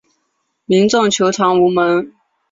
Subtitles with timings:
[0.65, 2.11] 民众求偿无门